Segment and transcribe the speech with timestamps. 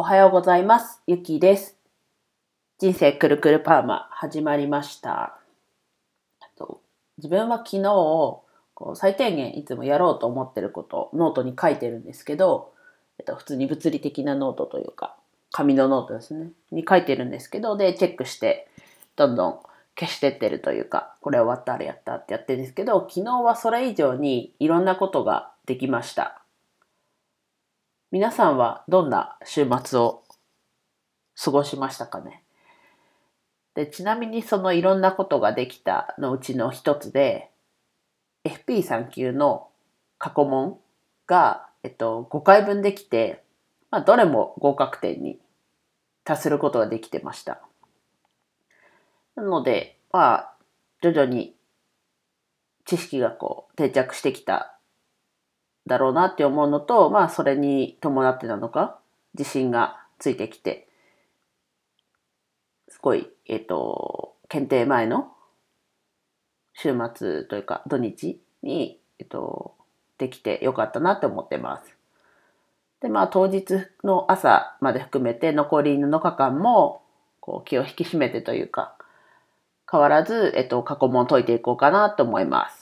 [0.00, 1.02] おはようございます。
[1.08, 1.76] ゆきです。
[2.78, 5.40] 人生くるくるパーマ始まりました。
[7.16, 8.44] 自分は昨日こ
[8.92, 12.72] う最低限いつもやろうと思ってることをノートに書いてるんですけど、
[13.18, 15.16] えっと、普通に物理的なノートというか
[15.50, 18.68] 紙のノートですねに書いてるんですけどでチェックして
[19.16, 19.58] どんどん
[19.98, 26.40] 消してってるというかこれ終わったあれやったってやってるんですけど昨日はそれ以上にいろんなことができました。
[28.10, 30.24] 皆さんはどんな週末を
[31.42, 32.42] 過ごしましたかね？
[33.74, 37.50] でちなみにそのいろんなことができたのうちの一つで
[38.44, 39.68] FP3 級の
[40.16, 40.78] 過去問
[41.26, 43.44] が、えっと、5回分できて、
[43.90, 45.38] まあ、どれも合格点に
[46.24, 47.60] 達することができてました。
[49.36, 50.54] なので、まあ、
[51.02, 51.54] 徐々に
[52.86, 54.77] 知識がこう定着してきた
[55.88, 59.00] だろうなって思うのと、まあそれに伴ってなのか、
[59.36, 60.86] 自信がついてきて、
[62.88, 65.32] すごい、えっ、と、検定前の
[66.74, 69.74] 週末というか土日に、えっ、と、
[70.18, 71.96] できてよかったなって思ってます。
[73.00, 77.02] で、まあ当日の朝まで含めて残り7日間も、
[77.40, 78.94] こう気を引き締めてというか、
[79.90, 82.77] 変わらず、えっ、と、過去問を解いていこうかなと思います。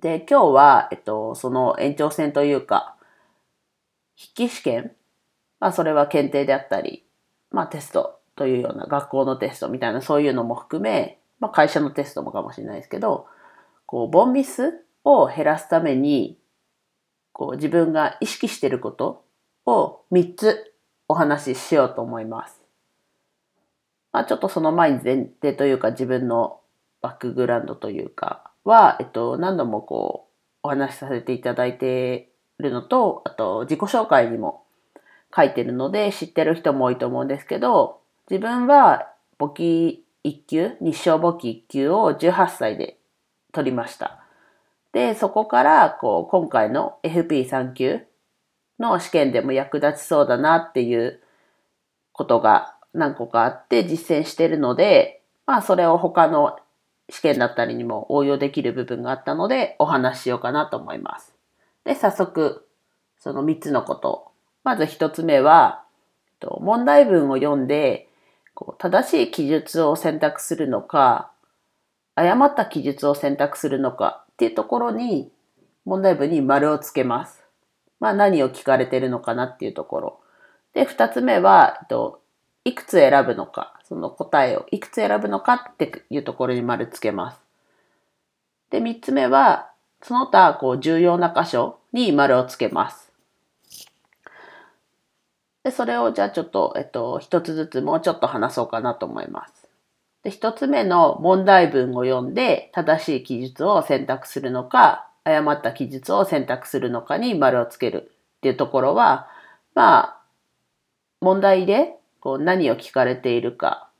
[0.00, 2.96] で、今日は、えっと、その延長戦というか、
[4.18, 4.92] 筆記試験、
[5.60, 7.04] まあ、それは検定であったり、
[7.50, 13.26] まあ、テストというような学校のテストみたいな、そういうのも含め、まあ、会社のテストもかもしれないですけど、
[13.84, 16.38] こう、ボンミスを減らすために、
[17.32, 19.26] こう、自分が意識していること
[19.66, 20.74] を3つ
[21.08, 22.62] お話ししようと思います。
[24.12, 26.60] まあ、ちょっとその前に前提というか、自分の
[27.02, 30.30] バックグラウンドというか、は、えっと、何度もこう、
[30.62, 34.64] お話しさせていただいているのと、あと、自己紹介にも
[35.34, 42.98] 書いてるので、知ってる人も多いと思うんですけど、自分は簿記1級、日照簿記1級を18歳で
[43.52, 44.22] 取りました。
[44.92, 48.00] で、そこから、こう、今回の FP3 級
[48.78, 51.20] の試験でも役立ちそうだなっていう
[52.12, 56.58] ことが何個かあって実践してるので、まあ、それを他の
[57.10, 61.34] 試験だったりにも応用できる部分があったのでお話ししようかなと思います。
[61.84, 62.66] で、早速、
[63.18, 64.28] その3つのこと。
[64.64, 65.84] まず1つ目は、
[66.60, 68.08] 問題文を読んで、
[68.54, 71.30] こう正しい記述を選択するのか、
[72.14, 75.30] 誤った記述を選択するのかっていうところに、
[75.84, 77.42] 問題文に丸をつけます。
[77.98, 80.20] まあ何を聞かれてるのかなっていうところ。
[80.74, 81.86] で、2つ目は、
[82.64, 87.40] いくつ選ぶのか、その答えをいくつ選ぶのかっていうところに丸つけます。
[88.70, 93.12] で、三つ目は、その他、こう、重要な箇所に丸をつけます。
[95.64, 99.68] で、それをじゃあちょっと、えっと、一つずつもうちょっと話そうかなと思います。
[100.22, 109.26] で、一つ目の問題文を読んで、正しい記述を選択するのか、誤った記述を選択するのかに丸をつけるっていうところは、
[109.74, 110.20] まあ、
[111.20, 113.90] 問題でこう何を聞かれているか、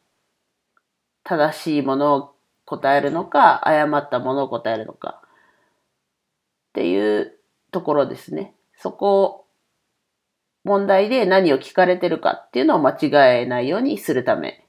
[1.24, 7.38] 正しいものを答えるのか、誤ったものを答えるのか、っていう
[7.72, 8.54] ところですね。
[8.76, 9.44] そこを、
[10.62, 14.66] 問題で何を聞かれてるかっていうのを間違えないようにするため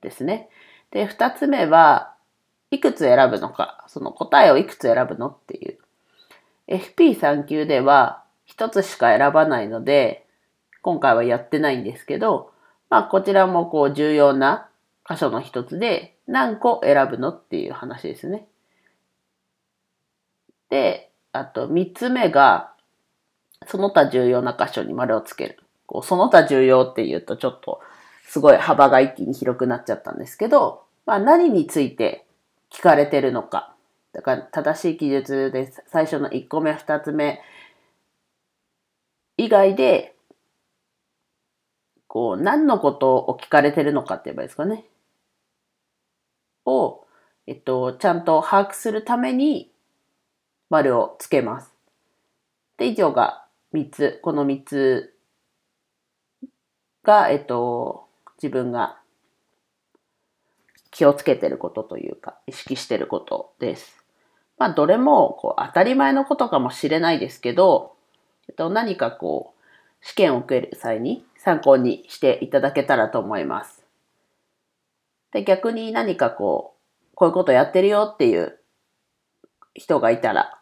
[0.00, 0.48] ですね。
[0.92, 2.14] で、二つ目は、
[2.70, 5.78] いくつ選ぶのか、その答えをいくつ選ぶのっていう。
[6.68, 10.24] FP3 級では一つしか選ばないので、
[10.82, 12.52] 今回はやってないんですけど、
[12.90, 14.68] まあこちらもこう重要な
[15.08, 18.46] 箇所の一つで何個選ぶのっていう話ですね。
[20.68, 22.72] で、あと三つ目が
[23.66, 25.58] その他重要な箇所に丸をつける。
[25.86, 27.80] こうその他重要っていうとちょっと
[28.26, 32.26] すごい幅が一気に広くなっちゃったんですけど、まあ何について
[32.72, 33.74] 聞かれてるのか。
[34.12, 37.40] だから正しい記述です最初の1個目、2つ目
[39.36, 40.16] 以外で
[42.10, 44.84] こう、何のことを聞かれてるのかって言えばいいですかね。
[46.66, 47.06] を、
[47.46, 49.70] えっと、ちゃんと把握するために、
[50.70, 51.72] 丸をつけます。
[52.78, 55.14] で、以上が3つ、この3つ
[57.04, 58.08] が、えっと、
[58.42, 58.98] 自分が
[60.90, 64.04] 気をつけてることというか、意識してることです。
[64.58, 67.94] まあ、どれも、こう、当たり前のことかもしれないですけど、
[68.48, 73.82] えっと、何かこう、試験を受ける際に参考にしていただけたらと思います。
[75.32, 76.76] で、逆に何かこ
[77.12, 78.58] う、こういうことやってるよっていう
[79.74, 80.60] 人がいたら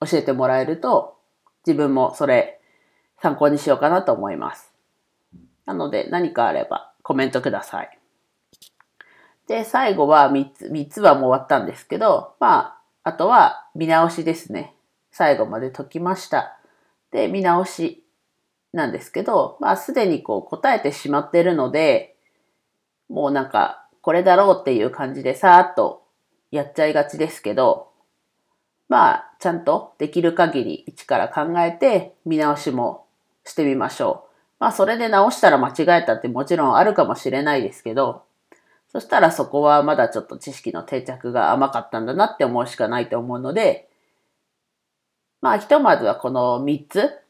[0.00, 1.18] 教えてもらえると、
[1.66, 2.58] 自分もそれ
[3.20, 4.72] 参考にしようかなと思います。
[5.66, 7.98] なので何かあればコメントください。
[9.46, 14.74] で、最後は3つ、3つはもう終わったんですけど、まあ、あとは見直しですね。
[15.10, 16.58] 最後まで解きました。
[17.10, 18.03] で、見直し
[18.74, 22.16] なんですけど、まあ、すでにこう答えてしまってるので、
[23.08, 26.02] もうなんか、これだろうっていう感じでさーっと
[26.50, 27.88] やっちゃいがちですけど、
[28.88, 33.06] まあ、ちゃんとできる限り一から考えて見直しも
[33.44, 34.34] してみましょう。
[34.58, 38.24] まあ、それで直したら間違えたってもちろんあるかもしれないですけど、
[38.88, 43.88] そしたらそこはまだちょっと知識の定着が甘かったんだなって思うしかないと思うので、
[45.40, 47.23] まあ、ひとまずはこの3つ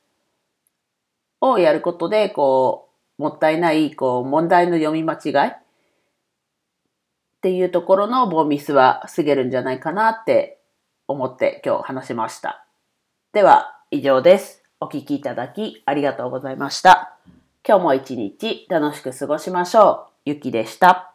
[1.51, 2.89] をやることで、こ
[3.19, 5.57] う、もったいない、こう、問題の読み間違いっ
[7.41, 10.61] ていうところのボーミスは防げるんじゃないかなって
[11.07, 12.67] 思って今日話しました。
[13.33, 14.63] では、以上です。
[14.81, 17.17] お聴きいただきありがとうございました。
[17.67, 20.13] 今日も一日楽しく過ごしましょう。
[20.25, 21.14] ゆきでした。